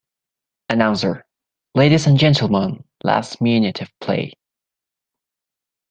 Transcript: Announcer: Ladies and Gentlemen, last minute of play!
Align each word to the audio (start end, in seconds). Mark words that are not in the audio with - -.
Announcer: 0.71 1.27
Ladies 1.75 2.07
and 2.07 2.17
Gentlemen, 2.17 2.83
last 3.03 3.39
minute 3.39 3.83
of 3.83 3.99
play! 3.99 4.33